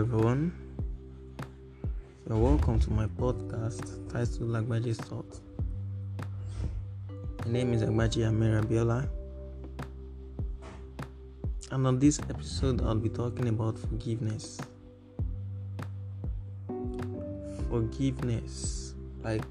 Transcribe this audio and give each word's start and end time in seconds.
everyone. 0.00 0.50
You're 2.26 2.38
welcome 2.38 2.80
to 2.80 2.90
my 2.90 3.04
podcast 3.04 4.10
titled 4.10 4.52
Agbaji's 4.52 4.96
Thoughts. 4.96 5.42
My 7.44 7.52
name 7.52 7.74
is 7.74 7.82
Agbaji 7.82 8.26
Amir. 8.26 8.62
And 11.70 11.86
on 11.86 11.98
this 11.98 12.18
episode, 12.30 12.80
I'll 12.80 12.94
be 12.94 13.10
talking 13.10 13.48
about 13.48 13.78
forgiveness. 13.78 14.58
Forgiveness. 17.68 18.94
Like, 19.22 19.44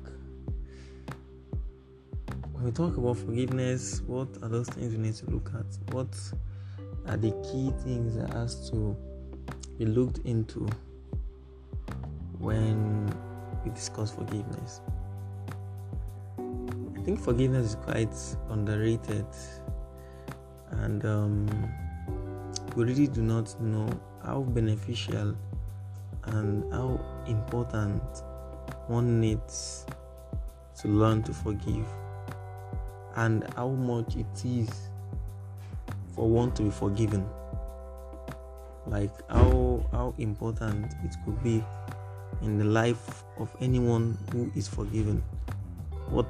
when 2.54 2.64
we 2.64 2.72
talk 2.72 2.98
about 2.98 3.18
forgiveness, 3.18 4.02
what 4.08 4.30
are 4.42 4.50
those 4.50 4.68
things 4.70 4.94
we 4.94 4.98
need 4.98 5.14
to 5.14 5.30
look 5.30 5.52
at? 5.54 5.94
What 5.94 6.18
are 7.08 7.18
the 7.18 7.34
key 7.44 7.72
things 7.84 8.16
that 8.16 8.34
has 8.34 8.68
to 8.72 8.98
be 9.80 9.86
looked 9.86 10.18
into 10.26 10.68
when 12.38 13.10
we 13.64 13.72
discuss 13.72 14.12
forgiveness. 14.12 14.82
I 16.38 17.02
think 17.04 17.18
forgiveness 17.18 17.68
is 17.68 17.76
quite 17.76 18.14
underrated, 18.50 19.26
and 20.72 21.06
um, 21.06 21.48
we 22.76 22.84
really 22.84 23.08
do 23.08 23.22
not 23.22 23.60
know 23.62 23.90
how 24.22 24.42
beneficial 24.42 25.34
and 26.26 26.72
how 26.74 27.00
important 27.26 28.04
one 28.88 29.22
needs 29.22 29.86
to 30.82 30.90
learn 30.90 31.24
to 31.24 31.34
forgive, 31.34 31.88
and 33.16 33.46
how 33.56 33.70
much 33.70 34.18
it 34.18 34.46
is 34.46 34.70
for 36.14 36.28
one 36.28 36.52
to 36.52 36.64
be 36.64 36.70
forgiven 36.70 37.26
like 38.90 39.12
how 39.30 39.69
how 40.10 40.24
important 40.24 40.86
it 41.04 41.16
could 41.26 41.42
be 41.44 41.64
in 42.42 42.58
the 42.58 42.66
life 42.66 43.24
of 43.38 43.50
anyone 43.62 44.18
who 44.32 44.52
is 44.56 44.68
forgiven. 44.68 45.24
What 46.10 46.28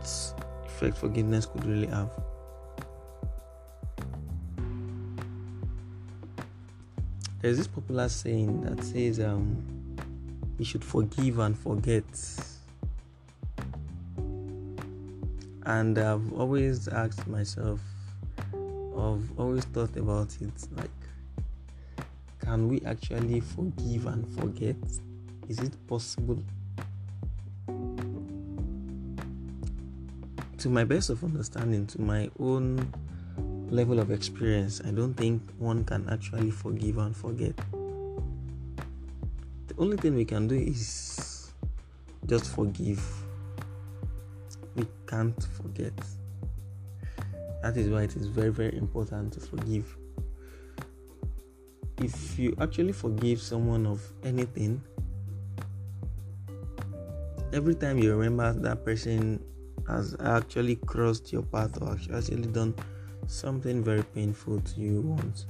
effect 0.66 0.98
forgiveness 0.98 1.46
could 1.46 1.66
really 1.66 1.88
have. 1.88 2.10
There's 7.42 7.58
this 7.58 7.68
popular 7.68 8.10
saying 8.10 8.62
that 8.62 8.84
says 8.84 9.20
um, 9.22 9.64
we 10.58 10.66
should 10.66 10.84
forgive 10.84 11.40
and 11.40 11.58
forget. 11.58 12.04
And 15.66 16.00
i've 16.00 16.34
always 16.34 16.88
asked 16.88 17.28
myself 17.28 17.80
i've 18.54 19.40
always 19.40 19.64
thought 19.66 19.96
about 19.98 20.36
it 20.42 20.68
like 20.76 20.99
can 22.50 22.68
we 22.68 22.82
actually 22.84 23.40
forgive 23.42 24.08
and 24.08 24.28
forget? 24.40 24.76
Is 25.48 25.60
it 25.60 25.72
possible? 25.86 26.42
To 30.58 30.70
my 30.70 30.84
best 30.84 31.12
of 31.12 31.24
understanding, 31.24 31.86
to 31.86 32.02
my 32.02 32.28
own 32.40 32.92
level 33.70 34.00
of 34.00 34.10
experience, 34.10 34.82
I 34.84 34.90
don't 34.90 35.14
think 35.14 35.44
one 35.60 35.84
can 35.84 36.10
actually 36.10 36.50
forgive 36.50 36.98
and 36.98 37.16
forget. 37.16 37.56
The 39.68 39.76
only 39.78 39.98
thing 39.98 40.16
we 40.16 40.26
can 40.26 40.48
do 40.48 40.56
is 40.56 41.52
just 42.26 42.50
forgive. 42.50 43.00
We 44.76 44.88
can't 45.06 45.44
forget. 45.54 45.94
That 47.62 47.78
is 47.78 47.90
why 47.90 48.04
it 48.04 48.16
is 48.16 48.26
very, 48.26 48.50
very 48.50 48.76
important 48.76 49.34
to 49.34 49.40
forgive 49.40 49.99
if 52.02 52.40
you 52.40 52.56
actually 52.62 52.94
forgive 52.94 53.42
someone 53.42 53.86
of 53.86 54.02
anything, 54.24 54.82
every 57.54 57.76
time 57.76 57.98
you 57.98 58.16
remember 58.16 58.54
that 58.54 58.86
person 58.86 59.44
has 59.88 60.16
actually 60.24 60.76
crossed 60.78 61.34
your 61.34 61.42
path 61.44 61.82
or 61.82 61.98
actually 62.16 62.48
done 62.48 62.74
something 63.28 63.84
very 63.84 64.04
painful 64.04 64.62
to 64.62 64.80
you 64.80 65.02
once, 65.02 65.46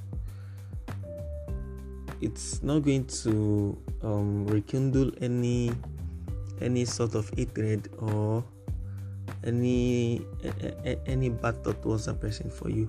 it's 2.21 2.63
not 2.63 2.79
going 2.79 3.05
to 3.05 3.77
um, 4.03 4.45
rekindle 4.47 5.11
any 5.21 5.71
any 6.61 6.83
sort 6.83 7.15
of 7.15 7.29
hatred 7.37 7.89
or 7.99 8.43
any 9.43 10.25
any 11.05 11.29
bad 11.29 11.63
thought 11.63 11.81
towards 11.81 12.05
that 12.05 12.19
person 12.19 12.49
for 12.49 12.69
you 12.69 12.85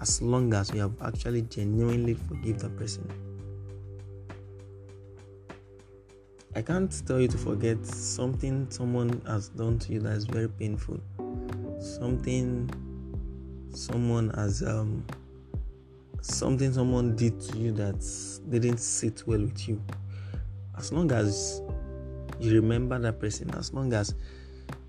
as 0.00 0.22
long 0.22 0.52
as 0.54 0.72
you 0.72 0.80
have 0.80 0.94
actually 1.02 1.42
genuinely 1.42 2.14
forgive 2.14 2.58
the 2.58 2.70
person. 2.70 3.08
I 6.56 6.62
can't 6.62 6.92
tell 7.06 7.20
you 7.20 7.28
to 7.28 7.38
forget 7.38 7.84
something 7.86 8.68
someone 8.70 9.22
has 9.26 9.50
done 9.50 9.78
to 9.80 9.92
you 9.92 10.00
that 10.00 10.12
is 10.12 10.24
very 10.26 10.48
painful. 10.48 11.00
Something 11.78 12.68
someone 13.72 14.30
has 14.30 14.62
um 14.62 15.04
something 16.22 16.72
someone 16.72 17.14
did 17.14 17.40
to 17.40 17.58
you 17.58 17.72
that 17.72 18.04
didn't 18.50 18.78
sit 18.78 19.22
well 19.26 19.40
with 19.40 19.68
you. 19.68 19.80
As 20.76 20.92
long 20.92 21.12
as 21.12 21.62
you 22.40 22.54
remember 22.54 22.98
that 22.98 23.20
person, 23.20 23.50
as 23.54 23.72
long 23.72 23.92
as 23.92 24.14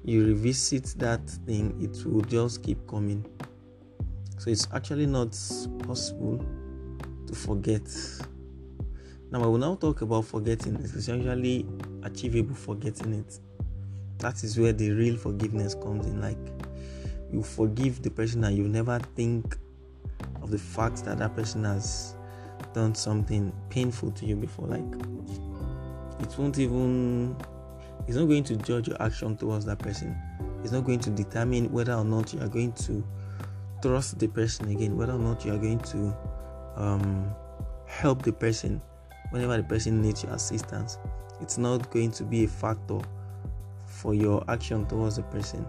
you 0.03 0.25
revisit 0.25 0.95
that 0.97 1.29
thing, 1.45 1.77
it 1.79 2.05
will 2.05 2.21
just 2.21 2.63
keep 2.63 2.87
coming. 2.87 3.25
So 4.41 4.49
it's 4.49 4.67
actually 4.73 5.05
not 5.05 5.37
possible 5.85 6.43
to 7.27 7.35
forget. 7.35 7.83
Now 9.29 9.43
I 9.43 9.45
will 9.45 9.59
now 9.59 9.75
talk 9.75 10.01
about 10.01 10.25
forgetting. 10.25 10.77
It's 10.77 10.95
essentially 10.95 11.67
achievable 12.01 12.55
forgetting 12.55 13.13
it. 13.13 13.39
That 14.17 14.43
is 14.43 14.57
where 14.57 14.73
the 14.73 14.89
real 14.93 15.15
forgiveness 15.15 15.75
comes 15.75 16.07
in. 16.07 16.21
Like 16.21 16.39
you 17.31 17.43
forgive 17.43 18.01
the 18.01 18.09
person 18.09 18.43
and 18.43 18.57
you 18.57 18.67
never 18.67 18.97
think 19.15 19.55
of 20.41 20.49
the 20.49 20.57
fact 20.57 21.05
that 21.05 21.19
that 21.19 21.35
person 21.35 21.63
has 21.65 22.15
done 22.73 22.95
something 22.95 23.53
painful 23.69 24.09
to 24.09 24.25
you 24.25 24.35
before. 24.35 24.69
Like 24.69 25.05
it 26.19 26.35
won't 26.39 26.57
even 26.57 27.35
it's 28.07 28.17
not 28.17 28.25
going 28.25 28.45
to 28.45 28.55
judge 28.55 28.87
your 28.87 28.99
action 29.03 29.37
towards 29.37 29.65
that 29.65 29.77
person. 29.77 30.17
It's 30.63 30.71
not 30.71 30.83
going 30.83 30.99
to 31.01 31.11
determine 31.11 31.71
whether 31.71 31.93
or 31.93 32.03
not 32.03 32.33
you 32.33 32.41
are 32.41 32.49
going 32.49 32.73
to 32.73 33.03
trust 33.81 34.19
the 34.19 34.27
person 34.27 34.69
again, 34.69 34.97
whether 34.97 35.13
or 35.13 35.19
not 35.19 35.43
you 35.45 35.53
are 35.53 35.57
going 35.57 35.79
to 35.79 36.15
um, 36.75 37.33
help 37.85 38.21
the 38.23 38.31
person 38.31 38.81
whenever 39.31 39.57
the 39.57 39.63
person 39.63 40.01
needs 40.01 40.23
your 40.23 40.33
assistance. 40.33 40.97
It's 41.41 41.57
not 41.57 41.89
going 41.91 42.11
to 42.11 42.23
be 42.23 42.43
a 42.43 42.47
factor 42.47 42.99
for 43.87 44.13
your 44.13 44.43
action 44.47 44.85
towards 44.85 45.17
the 45.17 45.23
person. 45.23 45.65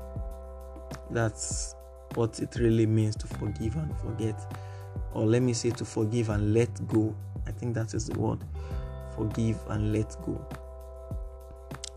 That's 1.10 1.74
what 2.14 2.40
it 2.40 2.56
really 2.56 2.86
means 2.86 3.16
to 3.16 3.26
forgive 3.26 3.76
and 3.76 3.96
forget. 3.98 4.38
Or 5.12 5.24
let 5.24 5.42
me 5.42 5.52
say 5.52 5.70
to 5.70 5.84
forgive 5.84 6.28
and 6.28 6.52
let 6.52 6.86
go. 6.88 7.14
I 7.46 7.52
think 7.52 7.74
that 7.74 7.94
is 7.94 8.06
the 8.06 8.18
word. 8.18 8.40
Forgive 9.16 9.58
and 9.68 9.92
let 9.92 10.16
go. 10.24 10.44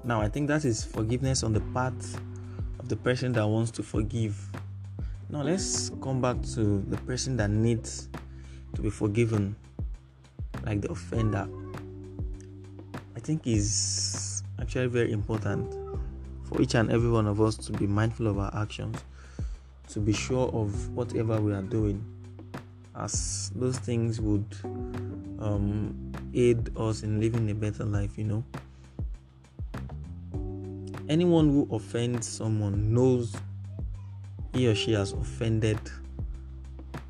Now, 0.04 0.22
I 0.22 0.30
think 0.30 0.48
that 0.50 0.66
is 0.66 0.84
forgiveness 0.84 1.44
on 1.44 1.54
the 1.54 1.62
part 1.62 1.96
of 2.80 2.88
the 2.88 2.96
person 2.96 3.34
that 3.34 3.48
wants 3.48 3.72
to 3.72 3.84
forgive 3.84 4.38
now 5.30 5.42
let's 5.42 5.90
come 6.02 6.22
back 6.22 6.42
to 6.54 6.82
the 6.88 6.98
person 7.06 7.38
that 7.38 7.50
needs 7.50 8.10
to 8.76 8.82
be 8.82 8.90
forgiven, 8.90 9.56
like 10.64 10.82
the 10.82 10.92
offender. 10.92 11.48
I 13.16 13.20
think 13.20 13.48
is 13.48 14.44
actually 14.62 14.88
very 14.88 15.12
important 15.12 15.74
for 16.44 16.62
each 16.62 16.76
and 16.76 16.92
every 16.92 17.10
one 17.10 17.28
of 17.28 17.42
us 17.42 17.58
to 17.58 17.72
be 17.74 17.88
mindful 17.88 18.28
of 18.28 18.38
our 18.38 18.54
actions, 18.56 18.98
to 19.90 20.00
be 20.00 20.14
sure 20.14 20.50
of 20.50 20.90
whatever 20.90 21.42
we 21.42 21.54
are 21.54 21.64
doing, 21.64 22.04
as 22.96 23.52
those 23.56 23.80
things 23.80 24.22
would 24.22 24.46
um, 25.40 26.12
aid 26.34 26.70
us 26.78 27.04
in 27.04 27.20
living 27.20 27.50
a 27.50 27.56
better 27.56 27.84
life, 27.84 28.18
you 28.18 28.26
know. 28.26 28.44
Anyone 31.10 31.50
who 31.50 31.68
offends 31.72 32.28
someone 32.28 32.94
knows 32.94 33.36
he 34.56 34.70
or 34.70 34.74
she 34.74 34.94
has 34.94 35.12
offended 35.12 35.80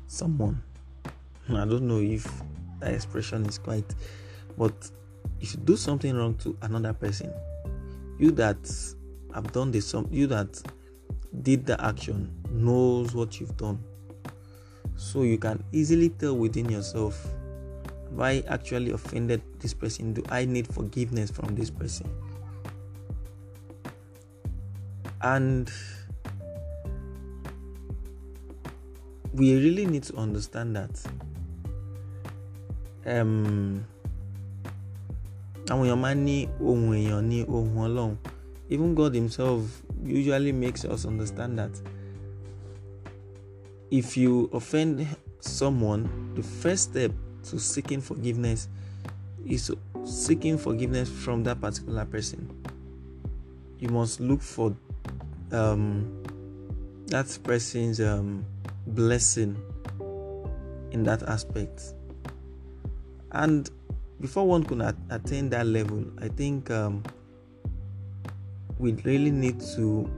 someone. 0.08 0.60
Hmm, 1.46 1.54
I 1.54 1.64
don't 1.64 1.86
know 1.86 2.00
if 2.00 2.26
that 2.80 2.92
expression 2.92 3.46
is 3.46 3.56
quite, 3.56 3.94
but 4.58 4.74
if 5.40 5.54
you 5.54 5.60
do 5.60 5.76
something 5.76 6.14
wrong 6.14 6.34
to 6.38 6.56
another 6.62 6.92
person, 6.92 7.32
you 8.18 8.32
that 8.32 8.58
have 9.32 9.52
done 9.52 9.70
this, 9.70 9.94
you 10.10 10.26
that 10.26 10.60
did 11.42 11.64
the 11.66 11.82
action 11.84 12.34
knows 12.50 13.14
what 13.14 13.38
you've 13.38 13.56
done. 13.56 13.78
So 14.96 15.22
you 15.22 15.38
can 15.38 15.62
easily 15.72 16.08
tell 16.08 16.36
within 16.36 16.68
yourself, 16.68 17.22
have 18.10 18.20
I 18.20 18.42
actually 18.48 18.90
offended 18.90 19.40
this 19.60 19.72
person? 19.72 20.14
Do 20.14 20.24
I 20.30 20.46
need 20.46 20.66
forgiveness 20.66 21.30
from 21.30 21.54
this 21.54 21.70
person? 21.70 22.10
And 25.22 25.70
we 29.36 29.54
really 29.56 29.86
need 29.86 30.02
to 30.02 30.16
understand 30.16 30.76
that 30.76 30.90
um, 33.06 33.84
àwọn 35.70 35.86
èèyàn 35.86 36.00
máa 37.74 38.16
even 38.68 38.94
God 38.94 39.14
himself 39.14 39.82
usually 40.04 40.52
makes 40.52 40.84
us 40.84 41.04
understand 41.06 41.58
that 41.58 41.70
if 43.90 44.16
you 44.16 44.50
offend 44.52 45.06
someone 45.40 46.08
the 46.34 46.42
first 46.42 46.90
step 46.90 47.12
to 47.50 47.58
seeking 47.58 48.00
forgiveness 48.00 48.68
is 49.46 49.70
seeking 50.04 50.58
forgiveness 50.58 51.08
from 51.08 51.44
that 51.44 51.60
particular 51.60 52.04
person. 52.04 52.48
You 53.78 53.88
must 53.90 54.20
look 54.20 54.40
for 54.40 54.74
um, 55.52 56.22
that 57.06 57.38
person's 57.44 58.00
um, 58.00 58.44
blessing 58.86 59.56
in 60.92 61.02
that 61.04 61.22
aspect. 61.24 61.94
And 63.32 63.70
before 64.20 64.46
one 64.46 64.64
could 64.64 64.80
attain 65.10 65.50
that 65.50 65.66
level, 65.66 66.04
I 66.20 66.28
think 66.28 66.70
um, 66.70 67.02
we 68.78 68.92
really 69.04 69.30
need 69.30 69.60
to 69.76 70.10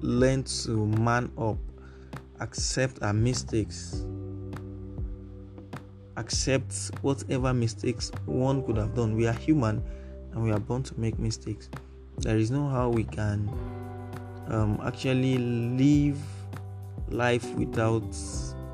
learn 0.00 0.44
to 0.44 0.86
man 0.86 1.30
up, 1.38 1.56
accept 2.40 3.02
our 3.02 3.14
mistakes, 3.14 4.04
accept 6.16 6.90
whatever 7.00 7.54
mistakes 7.54 8.12
one 8.26 8.62
could 8.64 8.76
have 8.76 8.94
done. 8.94 9.16
We 9.16 9.26
are 9.26 9.32
human 9.32 9.82
and 10.32 10.44
we 10.44 10.50
are 10.52 10.60
born 10.60 10.82
to 10.84 11.00
make 11.00 11.18
mistakes. 11.18 11.70
There 12.18 12.36
is 12.36 12.50
no 12.50 12.68
how 12.68 12.90
we 12.90 13.04
can 13.04 13.48
um, 14.48 14.80
actually 14.84 15.38
live 15.38 16.18
life 17.14 17.48
without 17.54 18.04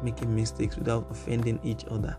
making 0.03 0.35
mistakes, 0.35 0.77
without 0.77 1.07
offending 1.11 1.61
each 1.63 1.85
other. 1.91 2.17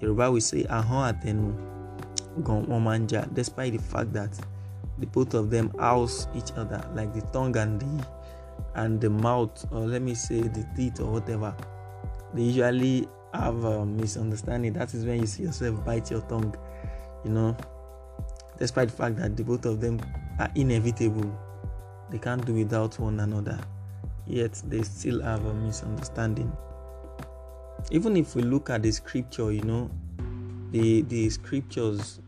Yoruba 0.00 0.30
will 0.30 0.40
say, 0.40 0.64
Ahon 0.64 1.12
atenu 1.14 2.80
manja, 2.80 3.28
despite 3.32 3.72
the 3.72 3.78
fact 3.78 4.12
that 4.12 4.30
the 4.98 5.06
both 5.06 5.34
of 5.34 5.50
them 5.50 5.70
house 5.78 6.28
each 6.34 6.52
other, 6.56 6.82
like 6.94 7.12
the 7.14 7.22
tongue 7.32 7.56
and 7.56 7.80
the 7.80 8.06
and 8.74 9.00
the 9.00 9.10
mouth, 9.10 9.66
or 9.72 9.80
let 9.80 10.02
me 10.02 10.14
say 10.14 10.40
the 10.42 10.66
teeth 10.76 11.00
or 11.00 11.12
whatever. 11.12 11.54
They 12.34 12.42
usually 12.42 13.08
have 13.34 13.64
a 13.64 13.84
misunderstanding. 13.84 14.74
That 14.74 14.94
is 14.94 15.04
when 15.04 15.20
you 15.20 15.26
see 15.26 15.44
yourself 15.44 15.84
bite 15.84 16.10
your 16.10 16.20
tongue, 16.22 16.54
you 17.24 17.30
know, 17.30 17.56
despite 18.58 18.88
the 18.88 18.94
fact 18.94 19.16
that 19.16 19.36
the 19.36 19.42
both 19.42 19.64
of 19.64 19.80
them 19.80 20.00
are 20.38 20.50
inevitable 20.54 21.34
they 22.10 22.18
can't 22.18 22.44
do 22.44 22.52
without 22.54 22.98
one 22.98 23.20
another, 23.20 23.58
yet 24.26 24.60
they 24.68 24.82
still 24.82 25.22
have 25.22 25.44
a 25.46 25.54
misunderstanding. 25.54 26.52
Even 27.90 28.16
if 28.16 28.34
we 28.34 28.42
look 28.42 28.70
at 28.70 28.82
the 28.82 28.92
scripture, 28.92 29.52
you 29.52 29.62
know, 29.62 29.90
the 30.70 31.02
the 31.02 31.30
scriptures, 31.30 32.20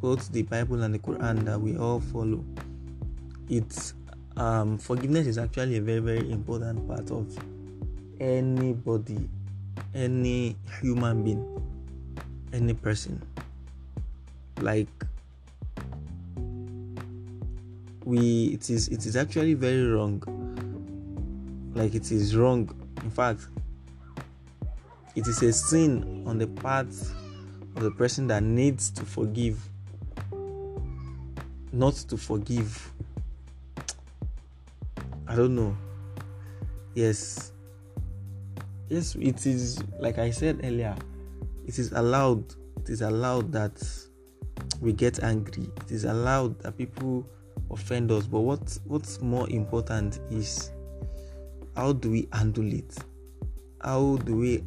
both 0.00 0.30
the 0.32 0.42
Bible 0.42 0.82
and 0.82 0.94
the 0.94 0.98
Quran 0.98 1.44
that 1.44 1.60
we 1.60 1.76
all 1.76 2.00
follow, 2.00 2.44
it's 3.48 3.94
um, 4.36 4.78
forgiveness 4.78 5.26
is 5.26 5.38
actually 5.38 5.76
a 5.76 5.82
very 5.82 6.00
very 6.00 6.30
important 6.30 6.86
part 6.86 7.10
of 7.10 7.36
anybody, 8.20 9.28
any 9.94 10.56
human 10.80 11.24
being, 11.24 11.44
any 12.52 12.74
person. 12.74 13.20
Like 14.60 14.88
we 18.04 18.46
it 18.54 18.70
is 18.70 18.88
it 18.88 19.04
is 19.04 19.16
actually 19.16 19.54
very 19.54 19.84
wrong 19.84 20.22
like 21.74 21.94
it 21.94 22.10
is 22.10 22.36
wrong. 22.36 22.68
In 23.02 23.10
fact 23.10 23.46
it 25.14 25.26
is 25.26 25.42
a 25.42 25.52
sin 25.52 26.24
on 26.26 26.38
the 26.38 26.46
part 26.46 26.86
of 26.86 27.82
the 27.82 27.90
person 27.92 28.26
that 28.28 28.42
needs 28.42 28.90
to 28.90 29.04
forgive 29.04 29.60
not 31.72 31.94
to 31.94 32.16
forgive. 32.16 32.92
I 35.26 35.36
don't 35.36 35.54
know. 35.54 35.76
Yes. 36.94 37.52
Yes 38.88 39.14
it 39.16 39.44
is 39.44 39.82
like 40.00 40.16
i 40.16 40.30
said 40.30 40.60
earlier 40.64 40.96
it 41.66 41.78
is 41.78 41.92
allowed 41.92 42.42
it 42.78 42.88
is 42.88 43.02
allowed 43.02 43.52
that 43.52 43.82
we 44.80 44.92
get 44.92 45.22
angry. 45.22 45.68
It 45.84 45.90
is 45.90 46.04
allowed 46.04 46.58
that 46.60 46.76
people 46.78 47.28
offend 47.70 48.10
us. 48.10 48.26
But 48.26 48.40
what 48.40 48.78
what's 48.86 49.20
more 49.20 49.48
important 49.50 50.20
is 50.30 50.72
how 51.78 51.92
do 51.92 52.10
we 52.10 52.28
handle 52.32 52.74
it? 52.74 52.92
How 53.80 54.16
do 54.24 54.34
we 54.34 54.64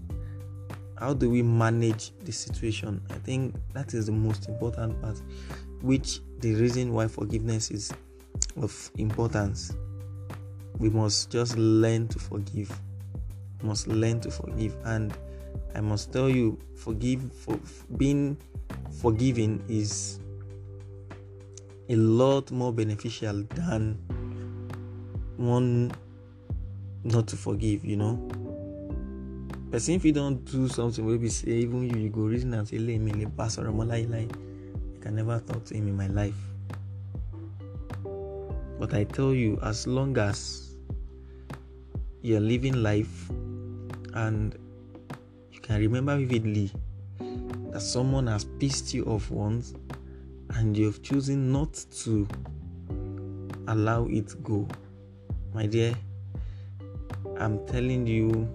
how 0.98 1.14
do 1.14 1.30
we 1.30 1.44
manage 1.44 2.14
the 2.24 2.32
situation? 2.32 3.02
I 3.10 3.16
think 3.16 3.54
that 3.74 3.94
is 3.94 4.06
the 4.06 4.14
most 4.14 4.48
important 4.48 5.00
part 5.02 5.22
which 5.82 6.22
the 6.40 6.56
reason 6.56 6.94
why 6.94 7.10
forgiveness 7.10 7.70
is 7.70 7.92
of 8.56 8.92
importance. 8.98 9.76
We 10.78 10.90
must 10.90 11.30
just 11.30 11.58
learn 11.58 12.08
to 12.08 12.20
forgive. 12.20 12.72
We 13.62 13.68
must 13.68 13.88
learn 13.88 14.22
to 14.22 14.32
forgive. 14.32 14.78
And 14.86 15.14
i 15.76 15.82
must 15.82 16.14
tell 16.14 16.30
you 16.30 16.58
forgive 16.78 17.22
for 17.34 17.60
being 17.98 18.38
forgiving 19.02 19.62
is 19.68 20.22
a 21.90 21.96
lot 21.96 22.52
more 22.52 22.72
beneficial 22.72 23.44
than 23.56 24.00
one 25.36 25.92
not 27.04 27.28
to 27.28 27.36
forgive, 27.36 27.84
you 27.86 27.98
know. 27.98 28.16
But 29.70 29.88
if 29.88 30.04
you 30.04 30.12
don't 30.12 30.44
do 30.44 30.68
something 30.68 31.10
maybe 31.10 31.30
say 31.30 31.52
even 31.52 31.90
you, 31.90 31.98
you 31.98 32.10
go 32.10 32.22
reason 32.22 32.54
and 32.54 32.68
say, 32.68 32.78
let 32.78 33.00
me 33.00 33.26
pass 33.38 33.58
or 33.58 33.68
I 33.70 34.28
can 35.00 35.16
never 35.16 35.40
talk 35.40 35.64
to 35.66 35.74
him 35.74 35.88
in 35.88 35.96
my 35.96 36.08
life. 36.08 36.36
But 38.78 38.94
I 38.94 39.06
tell 39.06 39.34
you, 39.34 39.58
as 39.64 39.88
long 39.88 40.18
as 40.18 40.76
you're 42.22 42.42
living 42.42 42.84
life 42.84 43.30
and 44.14 44.58
you 45.52 45.60
can 45.62 45.80
remember 45.80 46.18
vividly 46.18 46.72
that 47.72 47.82
someone 47.82 48.28
has 48.28 48.44
pissed 48.60 48.94
you 48.94 49.06
off 49.06 49.32
once 49.32 49.74
and 50.56 50.76
you've 50.76 51.02
chosen 51.02 51.52
not 51.52 51.74
to 52.04 52.28
allow 53.68 54.06
it 54.08 54.44
go, 54.44 54.68
my 55.54 55.66
dear, 55.66 55.96
I'm 57.40 57.66
telling 57.68 58.06
you, 58.08 58.48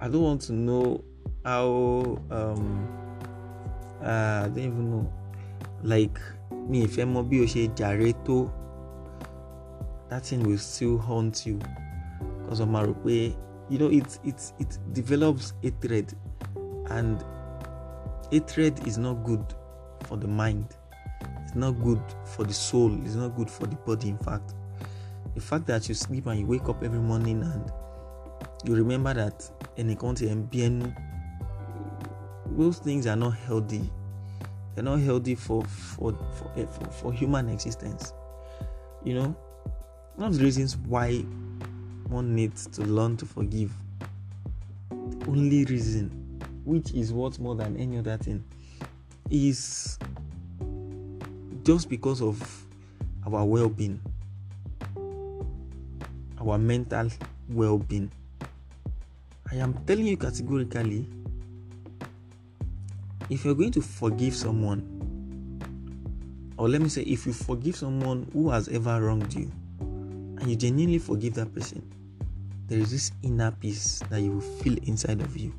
I 0.00 0.08
don't 0.08 0.22
want 0.22 0.40
to 0.42 0.52
know 0.52 1.04
how 1.44 2.18
um 2.30 2.88
uh, 4.02 4.42
I 4.44 4.48
don't 4.48 4.58
even 4.58 4.90
know 4.90 5.12
like 5.82 6.18
me 6.68 6.82
if 6.84 6.98
I'm 6.98 7.14
bí 7.28 7.40
o 7.42 7.44
ṣe 7.46 7.68
jàre 7.76 8.14
that 10.08 10.26
thing 10.26 10.42
will 10.42 10.58
still 10.58 10.98
haunt 10.98 11.46
you 11.46 11.58
because 12.42 12.60
of 12.60 12.68
my 12.68 12.84
way 13.04 13.34
you 13.70 13.78
know 13.78 13.88
it 13.88 14.18
it 14.24 14.52
it 14.58 14.78
develops 14.92 15.54
hatred 15.62 16.12
and 16.90 17.24
hatred 18.30 18.86
is 18.86 18.98
not 18.98 19.22
good 19.24 19.44
for 20.06 20.16
the 20.16 20.26
mind. 20.26 20.66
It's 21.42 21.54
not 21.54 21.72
good 21.82 22.02
for 22.24 22.44
the 22.44 22.52
soul. 22.54 22.98
It's 23.04 23.14
not 23.14 23.36
good 23.36 23.50
for 23.50 23.66
the 23.66 23.76
body. 23.76 24.08
In 24.08 24.18
fact, 24.18 24.54
the 25.34 25.40
fact 25.40 25.66
that 25.66 25.88
you 25.88 25.94
sleep 25.94 26.26
and 26.26 26.38
you 26.38 26.46
wake 26.46 26.68
up 26.68 26.82
every 26.82 26.98
morning 26.98 27.42
and 27.42 27.72
you 28.64 28.74
remember 28.74 29.14
that 29.14 29.50
any 29.76 29.96
and 30.28 30.94
those 32.56 32.78
things 32.78 33.06
are 33.06 33.16
not 33.16 33.30
healthy. 33.30 33.90
They're 34.74 34.84
not 34.84 35.00
healthy 35.00 35.34
for 35.34 35.64
for 35.64 36.12
for, 36.12 36.52
eh, 36.56 36.66
for, 36.66 36.84
for 36.90 37.12
human 37.12 37.48
existence. 37.48 38.12
You 39.04 39.14
know, 39.14 39.36
one 40.16 40.28
of 40.28 40.38
the 40.38 40.44
reasons 40.44 40.76
why 40.76 41.24
one 42.08 42.34
needs 42.34 42.66
to 42.68 42.82
learn 42.82 43.16
to 43.18 43.26
forgive. 43.26 43.72
The 44.90 45.26
only 45.28 45.64
reason, 45.64 46.40
which 46.64 46.92
is 46.92 47.12
what 47.12 47.38
more 47.38 47.54
than 47.54 47.76
any 47.76 47.98
other 47.98 48.16
thing, 48.16 48.44
is 49.30 49.98
just 51.64 51.88
because 51.88 52.20
of 52.22 52.66
our 53.26 53.44
well 53.44 53.68
being, 53.68 54.00
our 56.46 56.58
mental 56.58 57.08
well 57.48 57.78
being. 57.78 58.10
I 59.50 59.56
am 59.56 59.74
telling 59.86 60.06
you 60.06 60.16
categorically 60.16 61.06
if 63.30 63.44
you're 63.44 63.54
going 63.54 63.72
to 63.72 63.80
forgive 63.80 64.34
someone, 64.34 64.82
or 66.56 66.68
let 66.68 66.82
me 66.82 66.88
say, 66.88 67.02
if 67.02 67.26
you 67.26 67.32
forgive 67.32 67.76
someone 67.76 68.28
who 68.32 68.50
has 68.50 68.68
ever 68.68 69.00
wronged 69.00 69.32
you, 69.32 69.50
and 69.80 70.48
you 70.48 70.56
genuinely 70.56 70.98
forgive 70.98 71.34
that 71.34 71.54
person, 71.54 71.82
there 72.68 72.78
is 72.78 72.90
this 72.90 73.12
inner 73.22 73.50
peace 73.52 74.00
that 74.10 74.20
you 74.20 74.32
will 74.32 74.40
feel 74.40 74.76
inside 74.84 75.20
of 75.20 75.36
you. 75.36 75.54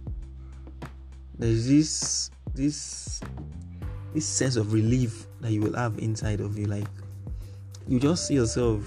There 1.37 1.49
is 1.49 1.67
this 1.67 2.31
this 2.53 3.19
this 4.13 4.25
sense 4.25 4.55
of 4.55 4.73
relief 4.73 5.25
that 5.41 5.51
you 5.51 5.61
will 5.61 5.75
have 5.75 5.97
inside 5.97 6.39
of 6.39 6.57
you 6.57 6.65
like 6.65 6.87
you 7.87 7.99
just 7.99 8.27
see 8.27 8.35
yourself 8.35 8.81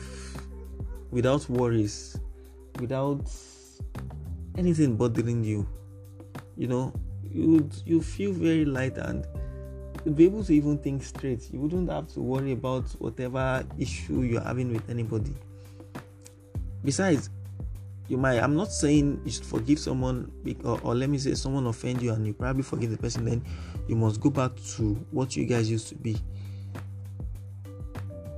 without 1.10 1.48
worries 1.48 2.18
without 2.80 3.30
anything 4.56 4.96
bothering 4.96 5.44
you 5.44 5.66
you 6.56 6.66
know 6.66 6.92
you 7.22 7.68
you 7.84 8.00
feel 8.00 8.32
very 8.32 8.64
light 8.64 8.96
and 8.98 9.26
you'd 10.04 10.16
be 10.16 10.24
able 10.24 10.44
to 10.44 10.54
even 10.54 10.78
think 10.78 11.02
straight. 11.02 11.52
You 11.52 11.60
wouldn't 11.60 11.90
have 11.90 12.06
to 12.14 12.20
worry 12.20 12.52
about 12.52 12.84
whatever 13.00 13.66
issue 13.76 14.22
you're 14.22 14.40
having 14.40 14.72
with 14.72 14.88
anybody. 14.88 15.34
Besides, 16.84 17.28
you 18.08 18.16
might 18.16 18.38
i'm 18.38 18.54
not 18.54 18.70
saying 18.70 19.20
you 19.24 19.30
should 19.32 19.44
forgive 19.44 19.78
someone 19.78 20.30
or, 20.64 20.80
or, 20.82 20.94
let 20.94 21.10
me 21.10 21.18
say 21.18 21.34
someone 21.34 21.66
offend 21.66 22.00
you 22.00 22.12
and 22.12 22.26
you 22.26 22.32
probably 22.32 22.62
forgive 22.62 22.90
the 22.90 22.96
person 22.96 23.24
then 23.24 23.44
you 23.88 23.96
must 23.96 24.20
go 24.20 24.30
back 24.30 24.52
to 24.76 24.94
what 25.10 25.36
you 25.36 25.44
guys 25.44 25.68
used 25.70 25.88
to 25.88 25.94
be 25.96 26.16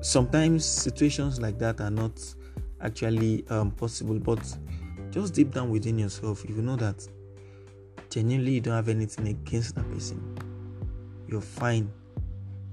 sometimes 0.01 0.65
situations 0.65 1.41
like 1.41 1.59
that 1.59 1.81
are 1.81 1.91
not 1.91 2.19
actually 2.81 3.45
um, 3.49 3.71
possible 3.71 4.19
but 4.19 4.41
just 5.11 5.35
deep 5.35 5.53
down 5.53 5.71
within 5.71 5.99
yourself 5.99 6.45
if 6.45 6.51
you 6.51 6.63
know 6.63 6.77
that 6.77 7.07
genuinely 8.11 8.53
you 8.53 8.61
don't 8.61 8.75
have 8.75 8.89
anything 8.89 9.29
against 9.29 9.75
that 9.75 9.89
person 9.91 10.37
you're 11.29 11.43
fine. 11.43 11.93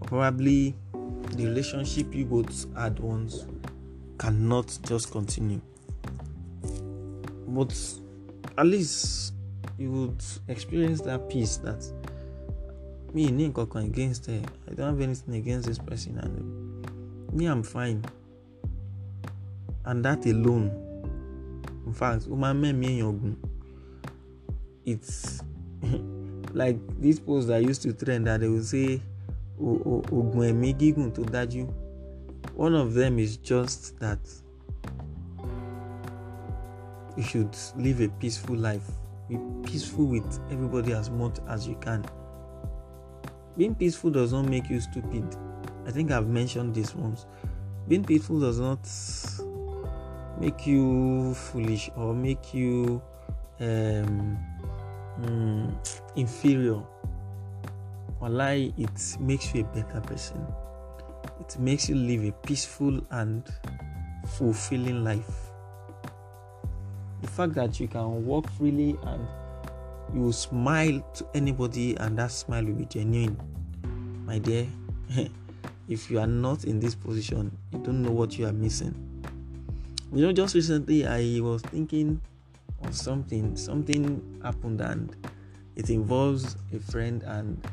Probably 0.05 0.75
the 0.93 1.45
relationship 1.45 2.15
you 2.15 2.25
both 2.25 2.65
had 2.75 2.99
once 2.99 3.45
cannot 4.17 4.77
just 4.83 5.11
continue. 5.11 5.61
But 7.47 7.75
at 8.57 8.65
least 8.65 9.33
you 9.77 9.91
would 9.91 10.23
experience 10.47 11.01
that 11.01 11.29
peace 11.29 11.57
that 11.57 11.85
me 13.13 13.27
against 13.27 14.25
her. 14.27 14.41
I 14.69 14.73
don't 14.73 14.87
have 14.87 15.01
anything 15.01 15.35
against 15.35 15.67
this 15.67 15.77
person 15.77 16.17
and 16.19 17.33
me 17.33 17.45
i'm 17.47 17.63
fine 17.63 18.03
and 19.85 20.03
that 20.03 20.25
alone 20.25 20.71
in 21.85 21.93
fact 21.93 22.25
it's 24.85 25.41
like 26.53 26.77
these 26.99 27.19
posts 27.19 27.47
that 27.47 27.63
used 27.63 27.81
to 27.81 27.93
trend 27.93 28.27
that 28.27 28.39
they 28.41 28.47
will 28.47 28.63
say 28.63 29.01
one 32.55 32.75
of 32.75 32.93
them 32.93 33.19
is 33.19 33.37
just 33.37 33.99
that 33.99 34.19
you 37.15 37.23
should 37.23 37.55
live 37.77 38.01
a 38.01 38.09
peaceful 38.09 38.55
life. 38.55 38.83
Be 39.29 39.37
peaceful 39.63 40.05
with 40.05 40.39
everybody 40.51 40.93
as 40.93 41.09
much 41.09 41.37
as 41.47 41.67
you 41.67 41.75
can. 41.75 42.05
Being 43.57 43.75
peaceful 43.75 44.11
does 44.11 44.33
not 44.33 44.45
make 44.45 44.69
you 44.69 44.81
stupid. 44.81 45.23
I 45.87 45.91
think 45.91 46.11
I've 46.11 46.27
mentioned 46.27 46.75
this 46.75 46.93
once. 46.93 47.25
Being 47.87 48.03
peaceful 48.03 48.39
does 48.39 48.59
not 48.59 48.85
make 50.39 50.67
you 50.67 51.33
foolish 51.33 51.89
or 51.95 52.13
make 52.13 52.53
you 52.53 53.01
um, 53.59 54.37
mm, 55.21 55.73
inferior. 56.15 56.81
Or 58.21 58.29
lie, 58.29 58.73
it 58.77 59.17
makes 59.19 59.53
you 59.53 59.61
a 59.61 59.65
better 59.75 60.01
person. 60.01 60.45
It 61.39 61.59
makes 61.59 61.89
you 61.89 61.95
live 61.95 62.23
a 62.23 62.31
peaceful 62.31 63.01
and 63.11 63.43
fulfilling 64.25 65.03
life 65.03 65.51
the 67.25 67.31
fact 67.31 67.53
that 67.55 67.79
you 67.79 67.87
can 67.87 68.25
walk 68.25 68.49
freely 68.51 68.95
and 69.03 69.27
you 70.13 70.31
smile 70.31 71.01
to 71.13 71.25
anybody 71.33 71.95
and 71.97 72.17
that 72.17 72.31
smile 72.31 72.63
will 72.63 72.73
be 72.73 72.85
genuine 72.85 73.37
my 74.25 74.37
dear 74.37 74.67
if 75.89 76.11
you 76.11 76.19
are 76.19 76.27
not 76.27 76.65
in 76.65 76.79
this 76.79 76.93
position 76.93 77.51
you 77.71 77.79
don't 77.79 78.01
know 78.01 78.11
what 78.11 78.37
you 78.37 78.45
are 78.45 78.53
missing 78.53 78.93
you 80.13 80.21
know 80.21 80.31
just 80.31 80.55
recently 80.55 81.05
i 81.05 81.39
was 81.41 81.61
thinking 81.63 82.21
of 82.83 82.95
something 82.95 83.55
something 83.55 84.39
happened 84.43 84.81
and 84.81 85.15
it 85.75 85.89
involves 85.89 86.55
a 86.73 86.79
friend 86.79 87.23
and 87.23 87.67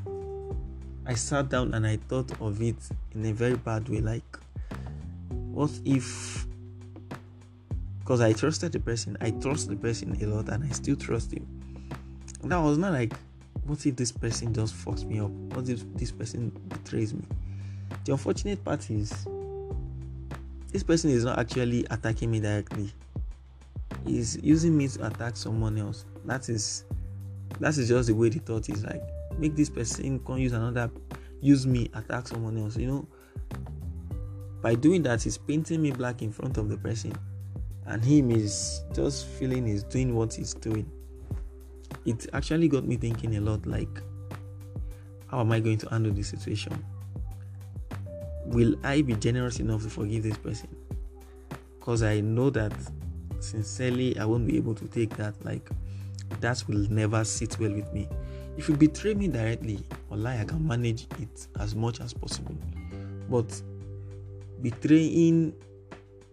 i 1.06 1.14
sat 1.14 1.48
down 1.48 1.74
and 1.74 1.86
i 1.86 1.96
thought 2.08 2.30
of 2.40 2.60
it 2.62 2.76
in 3.14 3.26
a 3.26 3.32
very 3.32 3.56
bad 3.56 3.88
way 3.88 4.00
like 4.00 4.38
what 5.52 5.70
if 5.84 6.46
because 8.02 8.20
I 8.20 8.32
trusted 8.32 8.72
the 8.72 8.80
person. 8.80 9.16
I 9.20 9.30
trust 9.30 9.68
the 9.68 9.76
person 9.76 10.18
a 10.20 10.26
lot 10.26 10.48
and 10.48 10.64
I 10.64 10.68
still 10.70 10.96
trust 10.96 11.32
him. 11.32 11.46
That 12.42 12.58
was 12.58 12.76
not 12.76 12.92
like, 12.92 13.14
what 13.64 13.86
if 13.86 13.94
this 13.94 14.10
person 14.10 14.52
just 14.52 14.74
fucks 14.74 15.04
me 15.04 15.20
up? 15.20 15.30
What 15.30 15.68
if 15.68 15.80
this 15.94 16.10
person 16.10 16.50
betrays 16.68 17.14
me? 17.14 17.22
The 18.04 18.12
unfortunate 18.12 18.64
part 18.64 18.90
is, 18.90 19.26
this 20.72 20.82
person 20.82 21.10
is 21.10 21.24
not 21.24 21.38
actually 21.38 21.86
attacking 21.90 22.30
me 22.30 22.40
directly. 22.40 22.90
He's 24.06 24.38
using 24.42 24.76
me 24.76 24.88
to 24.88 25.06
attack 25.06 25.36
someone 25.36 25.78
else. 25.78 26.06
That 26.24 26.48
is, 26.48 26.84
that 27.60 27.76
is 27.76 27.88
just 27.88 28.08
the 28.08 28.14
way 28.14 28.30
the 28.30 28.38
thought 28.40 28.68
is 28.68 28.84
like. 28.84 29.02
Make 29.38 29.54
this 29.54 29.70
person 29.70 30.18
come 30.20 30.38
use 30.38 30.52
another, 30.52 30.90
use 31.40 31.66
me 31.66 31.90
attack 31.94 32.28
someone 32.28 32.58
else. 32.58 32.76
You 32.76 32.86
know, 32.86 33.08
by 34.62 34.74
doing 34.74 35.02
that, 35.04 35.22
he's 35.22 35.38
painting 35.38 35.82
me 35.82 35.90
black 35.90 36.22
in 36.22 36.32
front 36.32 36.56
of 36.58 36.68
the 36.68 36.76
person 36.76 37.12
and 37.86 38.04
him 38.04 38.30
is 38.30 38.82
just 38.94 39.26
feeling 39.26 39.66
he's 39.66 39.82
doing 39.84 40.14
what 40.14 40.32
he's 40.32 40.54
doing 40.54 40.90
it 42.06 42.26
actually 42.32 42.68
got 42.68 42.84
me 42.84 42.96
thinking 42.96 43.36
a 43.36 43.40
lot 43.40 43.64
like 43.66 44.02
how 45.30 45.40
am 45.40 45.52
i 45.52 45.60
going 45.60 45.78
to 45.78 45.88
handle 45.88 46.12
this 46.12 46.28
situation 46.28 46.72
will 48.52 48.74
i 48.84 49.02
be 49.02 49.14
generous 49.14 49.60
enough 49.60 49.82
to 49.82 49.90
forgive 49.90 50.22
this 50.22 50.36
person 50.38 50.68
because 51.78 52.02
i 52.02 52.20
know 52.20 52.50
that 52.50 52.72
sincerely 53.40 54.16
i 54.18 54.24
won't 54.24 54.46
be 54.46 54.56
able 54.56 54.74
to 54.74 54.86
take 54.86 55.14
that 55.16 55.34
like 55.44 55.68
that 56.40 56.62
will 56.68 56.88
never 56.90 57.24
sit 57.24 57.58
well 57.58 57.72
with 57.72 57.92
me 57.92 58.08
if 58.56 58.68
you 58.68 58.76
betray 58.76 59.14
me 59.14 59.28
directly 59.28 59.82
or 60.10 60.16
lie 60.16 60.38
i 60.38 60.44
can 60.44 60.66
manage 60.66 61.06
it 61.20 61.46
as 61.58 61.74
much 61.74 62.00
as 62.00 62.12
possible 62.12 62.54
but 63.28 63.62
betraying 64.62 65.52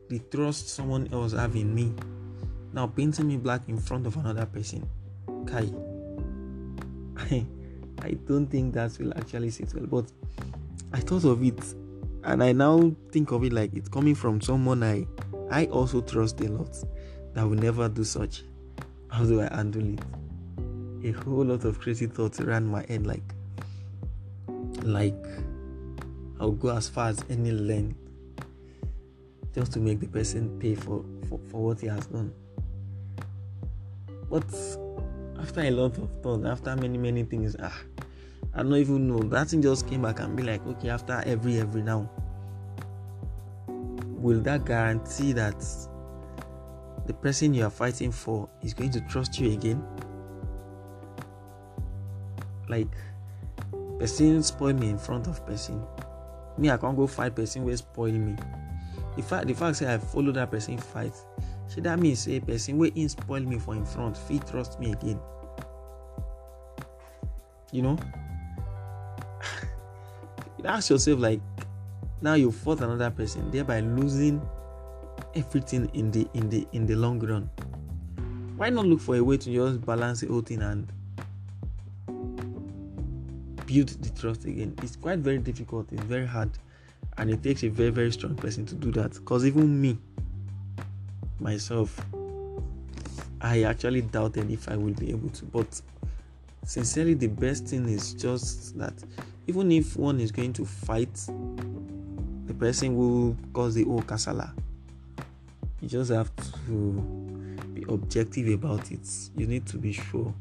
the 0.09 0.19
trust 0.31 0.69
someone 0.69 1.07
else 1.13 1.33
have 1.33 1.55
in 1.55 1.73
me. 1.73 1.93
Now 2.73 2.87
painting 2.87 3.27
me 3.27 3.37
black 3.37 3.61
in 3.67 3.77
front 3.77 4.05
of 4.05 4.17
another 4.17 4.45
person. 4.45 4.87
Kai. 5.45 5.69
I, 7.17 7.45
I 8.01 8.11
don't 8.27 8.47
think 8.47 8.73
that 8.73 8.97
will 8.99 9.13
actually 9.17 9.49
sit 9.51 9.73
well. 9.73 9.85
But 9.85 10.11
I 10.93 10.99
thought 10.99 11.25
of 11.25 11.43
it 11.43 11.59
and 12.29 12.43
I 12.43 12.51
now 12.51 12.91
think 13.11 13.31
of 13.31 13.43
it 13.43 13.51
like 13.51 13.73
it's 13.73 13.89
coming 13.89 14.13
from 14.13 14.39
someone 14.39 14.83
I 14.83 15.07
I 15.49 15.65
also 15.65 15.99
trust 16.01 16.39
a 16.41 16.47
lot 16.47 16.77
that 17.33 17.43
will 17.43 17.55
never 17.55 17.89
do 17.89 18.03
such. 18.03 18.43
How 19.09 19.25
do 19.25 19.41
I 19.41 19.53
handle 19.53 19.95
it? 19.95 19.99
A 21.03 21.11
whole 21.23 21.43
lot 21.43 21.65
of 21.65 21.79
crazy 21.79 22.05
thoughts 22.05 22.39
ran 22.39 22.67
my 22.67 22.85
head 22.85 23.07
like 23.07 23.23
like 24.83 25.25
I'll 26.39 26.51
go 26.51 26.69
as 26.69 26.87
far 26.87 27.09
as 27.09 27.25
any 27.31 27.51
length 27.51 27.97
just 29.55 29.73
to 29.73 29.79
make 29.79 29.99
the 29.99 30.07
person 30.07 30.59
pay 30.59 30.75
for, 30.75 31.03
for, 31.27 31.39
for 31.49 31.63
what 31.63 31.81
he 31.81 31.87
has 31.87 32.05
done. 32.05 32.31
But 34.29 34.45
after 35.39 35.61
a 35.61 35.71
lot 35.71 35.97
of 35.97 36.21
thought, 36.21 36.45
after 36.45 36.75
many, 36.75 36.99
many 36.99 37.23
things, 37.23 37.55
ah, 37.61 37.75
I 38.59 38.61
don't 38.61 38.75
even 38.75 39.07
know. 39.07 39.19
That 39.19 39.47
thing 39.47 39.61
just 39.61 39.87
came 39.87 40.01
back 40.01 40.19
and 40.19 40.35
be 40.35 40.43
like, 40.43 40.67
okay, 40.67 40.89
after 40.89 41.23
every, 41.25 41.61
every 41.61 41.81
now, 41.81 42.09
will 43.69 44.41
that 44.41 44.65
guarantee 44.65 45.31
that 45.31 45.55
the 47.07 47.13
person 47.13 47.53
you 47.53 47.63
are 47.63 47.69
fighting 47.69 48.11
for 48.11 48.49
is 48.61 48.73
going 48.73 48.91
to 48.91 48.99
trust 49.07 49.39
you 49.39 49.53
again? 49.53 49.81
Like, 52.67 52.89
person 53.97 54.43
spoil 54.43 54.73
me 54.73 54.89
in 54.89 54.97
front 54.97 55.27
of 55.27 55.45
person. 55.47 55.81
Me, 56.57 56.69
I 56.69 56.75
can't 56.75 56.97
go 56.97 57.07
fight 57.07 57.33
person 57.37 57.63
will 57.63 57.77
spoil 57.77 58.11
me 58.11 58.35
the 59.15 59.23
fact 59.23 59.47
the 59.47 59.53
fact 59.53 59.77
say 59.77 59.93
i 59.93 59.97
follow 59.97 60.31
that 60.31 60.51
person 60.51 60.77
fight 60.77 61.13
shey 61.73 61.81
that 61.81 61.97
mean 61.99 62.15
say 62.15 62.39
person 62.39 62.77
wey 62.77 62.91
him 62.91 63.09
spoil 63.09 63.41
me 63.41 63.57
for 63.57 63.73
in 63.75 63.85
front 63.85 64.15
fit 64.15 64.45
trust 64.47 64.79
me 64.79 64.91
again 64.91 65.19
you 67.71 67.81
know 67.81 67.97
you 70.59 70.69
ask 70.69 70.89
yourself 70.89 71.19
like 71.19 71.41
now 72.21 72.33
you 72.33 72.51
fought 72.51 72.81
another 72.81 73.09
person 73.09 73.49
thereby 73.51 73.79
losing 73.79 74.41
everything 75.35 75.89
in 75.93 76.11
the 76.11 76.27
in 76.33 76.49
the 76.49 76.67
in 76.73 76.85
the 76.85 76.95
long 76.95 77.19
run. 77.19 77.49
Why 78.57 78.69
not 78.69 78.85
look 78.85 78.99
for 78.99 79.15
a 79.15 79.23
way 79.23 79.37
to 79.37 79.53
just 79.53 79.85
balance 79.85 80.21
the 80.21 80.27
whole 80.27 80.41
thing 80.41 80.61
and 80.61 80.91
build 83.65 83.87
the 83.87 84.09
trust 84.19 84.45
again? 84.45 84.75
It's 84.83 84.95
quite 84.95 85.19
very 85.19 85.37
difficult 85.37 85.87
it's 85.91 86.03
very 86.03 86.25
hard 86.25 86.49
and 87.17 87.29
it 87.29 87.41
takes 87.41 87.63
a 87.63 87.69
very 87.69 87.89
very 87.91 88.11
strong 88.11 88.35
person 88.35 88.65
to 88.65 88.75
do 88.75 88.91
that. 88.91 89.13
Because 89.13 89.45
even 89.45 89.81
me 89.81 89.97
myself 91.39 91.99
i 93.41 93.63
actually 93.63 94.01
doubted 94.01 94.51
if 94.51 94.67
i 94.67 94.75
will 94.75 94.93
be 94.95 95.09
able 95.09 95.29
to 95.29 95.45
but 95.45 95.81
sincerely 96.69 97.13
the 97.13 97.27
best 97.27 97.65
thing 97.67 97.87
is 97.89 98.13
just 98.13 98.77
that 98.77 98.93
even 99.47 99.71
if 99.71 99.97
one 99.97 100.19
is 100.19 100.31
going 100.31 100.53
to 100.53 100.65
fight 100.65 101.13
the 102.45 102.53
person 102.53 102.95
will 102.95 103.35
cause 103.53 103.75
the 103.75 103.83
whole 103.83 104.01
kasala 104.01 104.51
you 105.81 105.87
just 105.87 106.11
have 106.11 106.31
to 106.67 106.91
be 107.73 107.83
objective 107.89 108.47
about 108.49 108.91
it 108.91 109.07
you 109.35 109.47
need 109.47 109.65
to 109.65 109.77
be 109.77 109.91
sure 109.91 110.33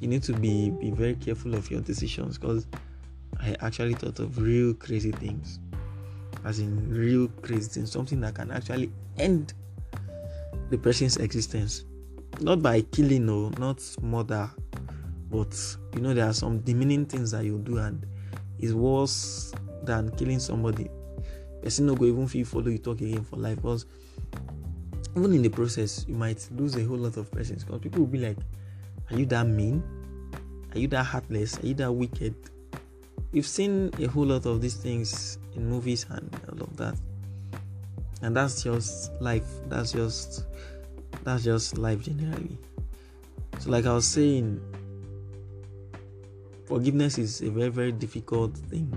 you 0.00 0.08
need 0.08 0.22
to 0.22 0.32
be 0.32 0.70
be 0.70 0.90
very 0.90 1.14
careful 1.16 1.54
of 1.54 1.70
your 1.70 1.80
decisions 1.80 2.38
because 2.38 2.66
I 3.40 3.56
actually 3.60 3.94
thought 3.94 4.18
of 4.20 4.38
real 4.38 4.74
crazy 4.74 5.12
things. 5.12 5.58
As 6.44 6.58
in 6.58 6.88
real 6.90 7.28
crazy 7.42 7.68
things, 7.68 7.92
something 7.92 8.20
that 8.20 8.34
can 8.34 8.50
actually 8.50 8.90
end 9.18 9.54
the 10.70 10.78
person's 10.78 11.16
existence. 11.18 11.84
Not 12.40 12.62
by 12.62 12.80
killing 12.80 13.28
or 13.28 13.50
not 13.58 13.82
murder, 14.02 14.50
but 15.34 15.76
you 15.96 16.00
know 16.00 16.14
there 16.14 16.26
are 16.28 16.32
some 16.32 16.60
demeaning 16.60 17.04
things 17.04 17.32
that 17.32 17.44
you 17.44 17.58
do 17.58 17.78
and 17.78 18.06
it's 18.60 18.72
worse 18.72 19.52
than 19.82 20.10
killing 20.12 20.38
somebody. 20.38 20.88
Person 21.60 21.86
no 21.86 21.96
go 21.96 22.04
even 22.04 22.28
feel 22.28 22.46
follow 22.46 22.68
you 22.68 22.78
talk 22.78 23.00
again 23.00 23.24
for 23.24 23.36
life 23.36 23.56
because 23.56 23.86
even 25.16 25.34
in 25.34 25.42
the 25.42 25.48
process 25.48 26.04
you 26.06 26.14
might 26.14 26.48
lose 26.52 26.76
a 26.76 26.84
whole 26.84 26.98
lot 26.98 27.16
of 27.16 27.32
persons 27.32 27.64
because 27.64 27.80
people 27.80 28.00
will 28.00 28.06
be 28.06 28.18
like, 28.18 28.36
Are 29.10 29.18
you 29.18 29.26
that 29.26 29.44
mean? 29.44 29.82
Are 30.72 30.78
you 30.78 30.86
that 30.88 31.02
heartless? 31.02 31.58
Are 31.58 31.66
you 31.66 31.74
that 31.74 31.90
wicked? 31.90 32.36
We've 33.32 33.46
seen 33.46 33.90
a 33.98 34.06
whole 34.06 34.26
lot 34.26 34.46
of 34.46 34.60
these 34.60 34.76
things 34.76 35.38
in 35.56 35.68
movies 35.68 36.06
and 36.10 36.30
all 36.48 36.62
of 36.62 36.76
that. 36.76 36.94
And 38.22 38.36
that's 38.36 38.62
just 38.62 39.10
life. 39.20 39.48
That's 39.68 39.90
just 39.90 40.46
that's 41.24 41.42
just 41.42 41.76
life 41.76 42.02
generally. 42.02 42.56
So 43.58 43.70
like 43.70 43.86
I 43.86 43.94
was 43.94 44.06
saying, 44.06 44.60
forgiveness 46.66 47.18
is 47.18 47.40
a 47.42 47.50
very, 47.50 47.70
very 47.70 47.92
difficult 47.92 48.56
thing 48.56 48.90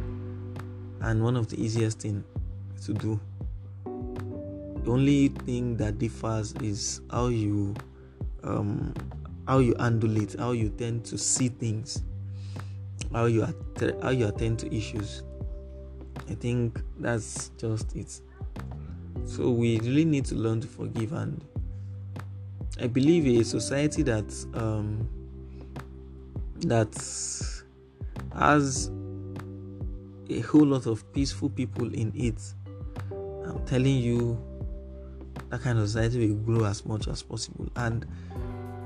and 1.01 1.23
one 1.23 1.35
of 1.35 1.47
the 1.47 1.61
easiest 1.61 1.99
thing 1.99 2.23
to 2.83 2.93
do. 2.93 3.19
The 4.83 4.91
only 4.91 5.29
thing 5.29 5.75
that 5.77 5.99
differs 5.99 6.53
is 6.61 7.01
how 7.11 7.27
you 7.27 7.75
um, 8.43 8.93
how 9.47 9.59
you 9.59 9.75
handle 9.79 10.15
it, 10.17 10.35
how 10.37 10.51
you 10.51 10.69
tend 10.69 11.05
to 11.05 11.17
see 11.17 11.49
things, 11.49 12.03
how 13.11 13.25
you 13.25 13.43
att- 13.43 14.01
how 14.01 14.09
you 14.09 14.27
attend 14.27 14.59
to 14.59 14.73
issues. 14.73 15.23
I 16.29 16.35
think 16.35 16.81
that's 16.99 17.49
just 17.57 17.95
it. 17.95 18.21
So 19.25 19.49
we 19.49 19.79
really 19.79 20.05
need 20.05 20.25
to 20.25 20.35
learn 20.35 20.61
to 20.61 20.67
forgive, 20.67 21.13
and 21.13 21.43
I 22.81 22.87
believe 22.87 23.25
a 23.39 23.43
society 23.43 24.03
that 24.03 24.33
um, 24.53 25.09
that 26.61 26.93
has 28.37 28.91
a 30.29 30.39
whole 30.41 30.65
lot 30.65 30.85
of 30.85 31.11
peaceful 31.13 31.49
people 31.49 31.93
in 31.93 32.11
it. 32.15 32.41
I'm 33.11 33.65
telling 33.65 33.97
you, 33.97 34.39
that 35.49 35.61
kind 35.61 35.79
of 35.79 35.87
society 35.87 36.27
will 36.27 36.35
grow 36.35 36.65
as 36.65 36.85
much 36.85 37.07
as 37.07 37.23
possible, 37.23 37.69
and 37.77 38.05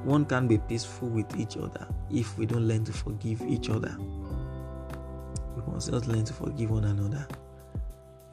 one 0.04 0.26
can 0.26 0.48
be 0.48 0.58
peaceful 0.58 1.10
with 1.10 1.36
each 1.38 1.58
other 1.58 1.88
if 2.12 2.38
we 2.38 2.46
don't 2.46 2.68
learn 2.68 2.84
to 2.86 2.94
forgive 2.94 3.42
each 3.42 3.70
other. 3.70 3.96
We 5.56 5.74
must 5.74 5.92
just 5.92 6.08
learn 6.08 6.26
to 6.26 6.34
forgive 6.34 6.72
one 6.72 6.86
another. 6.86 7.28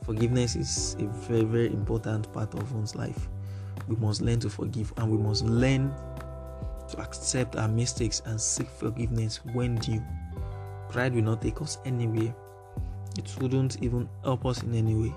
Forgiveness 0.04 0.56
is 0.56 0.96
a 1.00 1.06
very, 1.06 1.44
very 1.44 1.66
important 1.66 2.32
part 2.32 2.54
of 2.54 2.72
one's 2.72 2.94
life. 2.94 3.28
We 3.88 3.96
must 3.96 4.22
learn 4.22 4.40
to 4.40 4.50
forgive 4.50 4.92
and 4.96 5.10
we 5.10 5.18
must 5.18 5.44
learn 5.44 5.92
to 6.88 7.00
accept 7.00 7.56
our 7.56 7.68
mistakes 7.68 8.22
and 8.24 8.40
seek 8.40 8.68
forgiveness 8.68 9.40
when 9.52 9.76
due. 9.76 10.02
Pride 10.90 11.14
will 11.14 11.22
not 11.22 11.42
take 11.42 11.60
us 11.60 11.78
anywhere. 11.84 12.34
It 13.16 13.34
wouldn't 13.40 13.82
even 13.82 14.08
help 14.22 14.46
us 14.46 14.62
in 14.62 14.74
any 14.74 14.94
way. 14.94 15.14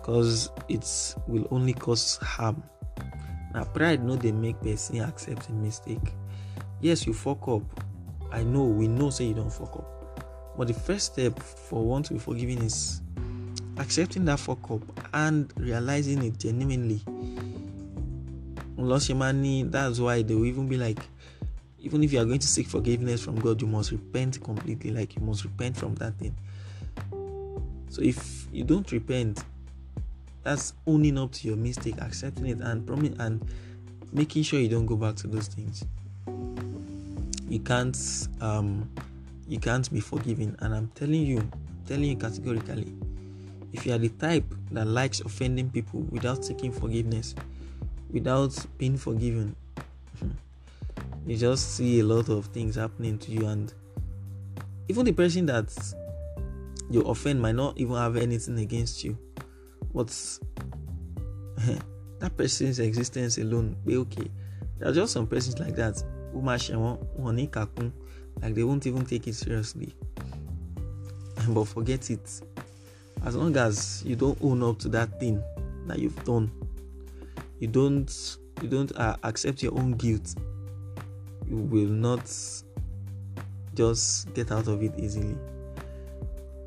Because 0.00 0.50
it 0.68 1.14
will 1.26 1.46
only 1.50 1.72
cause 1.72 2.16
harm. 2.18 2.62
Now 3.54 3.64
pride 3.64 4.04
no 4.04 4.16
they 4.16 4.32
make 4.32 4.60
person 4.60 5.00
accept 5.00 5.48
a 5.48 5.52
mistake. 5.52 6.14
Yes, 6.80 7.06
you 7.06 7.14
fuck 7.14 7.48
up. 7.48 7.62
I 8.30 8.42
know, 8.42 8.64
we 8.64 8.88
know 8.88 9.10
say 9.10 9.24
you 9.24 9.34
don't 9.34 9.52
fuck 9.52 9.74
up. 9.76 10.56
But 10.56 10.68
the 10.68 10.74
first 10.74 11.12
step 11.12 11.38
for 11.40 11.84
one 11.84 12.02
to 12.04 12.14
be 12.14 12.18
forgiven 12.18 12.62
is 12.62 13.00
accepting 13.78 14.24
that 14.26 14.38
fuck 14.38 14.70
up 14.70 14.82
and 15.14 15.52
realizing 15.56 16.22
it 16.24 16.38
genuinely. 16.38 17.00
Unless 18.76 19.08
your 19.08 19.18
money, 19.18 19.64
that's 19.64 19.98
why 19.98 20.22
they 20.22 20.34
will 20.34 20.46
even 20.46 20.68
be 20.68 20.76
like, 20.76 21.00
even 21.80 22.02
if 22.02 22.12
you 22.12 22.20
are 22.20 22.24
going 22.24 22.38
to 22.38 22.46
seek 22.46 22.66
forgiveness 22.66 23.22
from 23.22 23.38
God, 23.38 23.60
you 23.60 23.66
must 23.66 23.92
repent 23.92 24.42
completely. 24.42 24.90
Like 24.90 25.14
you 25.16 25.22
must 25.22 25.44
repent 25.44 25.76
from 25.76 25.94
that 25.96 26.14
thing. 26.18 26.34
So 27.88 28.02
if 28.02 28.46
you 28.52 28.64
don't 28.64 28.90
repent, 28.92 29.44
that's 30.42 30.72
owning 30.86 31.18
up 31.18 31.32
to 31.32 31.48
your 31.48 31.56
mistake, 31.56 31.96
accepting 32.00 32.46
it, 32.46 32.58
and 32.60 32.86
promise 32.86 33.14
and 33.18 33.44
making 34.12 34.42
sure 34.42 34.58
you 34.60 34.68
don't 34.68 34.86
go 34.86 34.96
back 34.96 35.16
to 35.16 35.26
those 35.26 35.46
things. 35.48 35.84
You 37.48 37.60
can't 37.60 37.96
um 38.40 38.88
you 39.46 39.58
can't 39.58 39.90
be 39.92 40.00
forgiven. 40.00 40.56
And 40.60 40.74
I'm 40.74 40.88
telling 40.94 41.22
you, 41.22 41.48
telling 41.86 42.04
you 42.04 42.16
categorically, 42.16 42.92
if 43.72 43.86
you 43.86 43.92
are 43.92 43.98
the 43.98 44.10
type 44.10 44.44
that 44.72 44.86
likes 44.86 45.20
offending 45.20 45.70
people 45.70 46.00
without 46.10 46.44
seeking 46.44 46.72
forgiveness, 46.72 47.34
without 48.10 48.54
being 48.78 48.96
forgiven, 48.96 49.54
you 51.26 51.36
just 51.36 51.76
see 51.76 52.00
a 52.00 52.04
lot 52.04 52.28
of 52.28 52.46
things 52.46 52.76
happening 52.76 53.18
to 53.18 53.30
you, 53.30 53.46
and 53.46 53.72
even 54.88 55.04
the 55.04 55.12
person 55.12 55.46
that 55.46 55.72
you 56.90 57.02
offend 57.02 57.40
might 57.40 57.54
not 57.54 57.78
even 57.78 57.96
have 57.96 58.16
anything 58.16 58.58
against 58.58 59.04
you, 59.04 59.16
but 59.94 60.08
that 62.18 62.36
person's 62.36 62.78
existence 62.78 63.38
alone 63.38 63.76
be 63.84 63.96
okay. 63.96 64.30
There 64.78 64.88
are 64.88 64.94
just 64.94 65.12
some 65.12 65.26
persons 65.26 65.58
like 65.58 65.74
that 65.76 66.02
who 66.32 66.40
like 68.40 68.54
they 68.54 68.62
won't 68.62 68.86
even 68.86 69.04
take 69.04 69.26
it 69.26 69.34
seriously. 69.34 69.94
But 71.48 71.64
forget 71.64 72.10
it. 72.10 72.40
As 73.24 73.34
long 73.36 73.56
as 73.56 74.02
you 74.04 74.16
don't 74.16 74.38
own 74.42 74.62
up 74.62 74.78
to 74.80 74.88
that 74.90 75.18
thing 75.18 75.42
that 75.86 75.98
you've 75.98 76.22
done, 76.24 76.50
you 77.58 77.68
don't 77.68 78.36
you 78.62 78.68
don't 78.68 78.94
uh, 78.96 79.16
accept 79.22 79.62
your 79.62 79.74
own 79.74 79.92
guilt, 79.92 80.34
you 81.48 81.56
will 81.56 81.88
not 81.88 82.28
just 83.74 84.32
get 84.34 84.52
out 84.52 84.68
of 84.68 84.82
it 84.82 84.92
easily. 84.98 85.36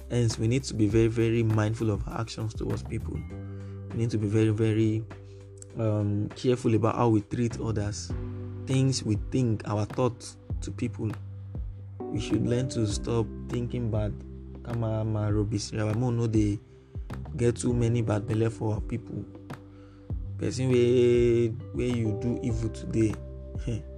Hence, 0.10 0.38
we 0.38 0.48
need 0.48 0.64
to 0.64 0.74
be 0.74 0.88
very, 0.88 1.08
very 1.08 1.44
mindful 1.44 1.90
of 1.92 2.08
our 2.08 2.22
actions 2.22 2.54
towards 2.54 2.84
people. 2.84 3.18
We 3.92 3.98
need 3.98 4.10
to 4.12 4.18
be 4.18 4.28
very, 4.28 4.50
very 4.50 5.04
um, 5.80 6.30
careful 6.36 6.76
about 6.76 6.96
how 6.96 7.10
we 7.10 7.22
treat 7.22 7.60
others, 7.60 8.12
things 8.66 9.04
we 9.04 9.18
think, 9.32 9.68
our 9.68 9.86
thoughts 9.86 10.38
to 10.62 10.72
people. 10.72 11.12
We 12.00 12.20
should 12.20 12.46
learn 12.46 12.70
to 12.70 12.88
stop 12.88 13.26
thinking 13.50 13.90
bad. 13.92 14.14
Kama 14.64 15.04
ma 15.04 15.28
robis, 15.30 15.74
no 15.74 16.28
they 16.28 16.60
get 17.38 17.56
too 17.56 17.74
many 17.74 18.02
bad 18.02 18.28
belly 18.28 18.50
for 18.50 18.82
people. 18.82 19.26
Person 20.38 20.70
where 20.70 21.50
where 21.74 21.96
you 21.96 22.18
do 22.22 22.40
evil 22.44 22.70
today, 22.70 23.14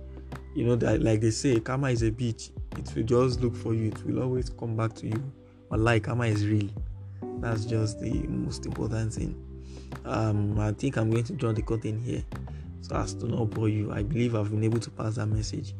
you 0.55 0.65
know 0.65 0.75
that 0.77 1.01
like 1.01 1.21
they 1.21 1.31
say, 1.31 1.59
karma 1.59 1.89
is 1.89 2.01
a 2.03 2.11
bitch. 2.11 2.51
It 2.77 2.95
will 2.95 3.03
just 3.03 3.41
look 3.41 3.55
for 3.55 3.73
you. 3.73 3.87
It 3.87 4.05
will 4.05 4.21
always 4.23 4.49
come 4.49 4.75
back 4.75 4.93
to 4.95 5.07
you. 5.07 5.23
But 5.69 5.79
like 5.79 6.03
karma 6.03 6.25
is 6.25 6.45
real. 6.47 6.69
That's 7.39 7.65
just 7.65 7.99
the 7.99 8.11
most 8.27 8.65
important 8.65 9.13
thing. 9.13 9.35
Um, 10.05 10.59
I 10.59 10.71
think 10.71 10.97
I'm 10.97 11.11
going 11.11 11.23
to 11.25 11.33
draw 11.33 11.51
the 11.51 11.61
curtain 11.61 12.01
here 12.01 12.23
so 12.81 12.95
as 12.95 13.13
to 13.15 13.27
not 13.27 13.49
bore 13.51 13.69
you. 13.69 13.91
I 13.91 14.03
believe 14.03 14.35
I've 14.35 14.49
been 14.49 14.63
able 14.63 14.79
to 14.79 14.89
pass 14.89 15.15
that 15.15 15.27
message. 15.27 15.73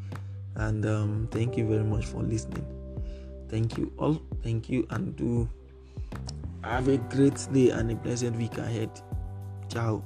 And 0.55 0.85
um, 0.85 1.27
thank 1.31 1.57
you 1.57 1.67
very 1.67 1.83
much 1.83 2.05
for 2.05 2.21
listening. 2.21 2.65
Thank 3.49 3.77
you 3.77 3.91
all. 3.97 4.21
Thank 4.43 4.69
you 4.69 4.87
and 4.89 5.15
do 5.15 5.49
have 6.63 6.87
a 6.87 6.97
great 6.97 7.47
day 7.51 7.69
and 7.69 7.91
a 7.91 7.95
pleasant 7.95 8.37
week 8.37 8.57
ahead. 8.57 8.89
Ciao. 9.69 10.03